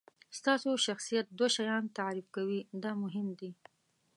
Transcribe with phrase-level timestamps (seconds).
[0.37, 3.51] ستاسو شخصیت دوه شیان تعریف کوي دا مهم دي.